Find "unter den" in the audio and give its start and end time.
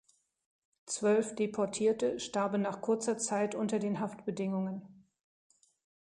3.53-3.99